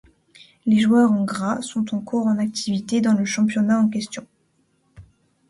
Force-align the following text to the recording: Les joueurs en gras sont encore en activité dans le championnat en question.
Les 0.65 0.79
joueurs 0.79 1.11
en 1.11 1.23
gras 1.25 1.61
sont 1.61 1.93
encore 1.93 2.25
en 2.25 2.39
activité 2.39 3.01
dans 3.01 3.13
le 3.13 3.23
championnat 3.23 3.79
en 3.79 3.87
question. 3.87 4.25